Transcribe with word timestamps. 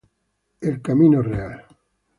El 0.61 0.81
Camino 0.81 1.21
Real 1.21 1.63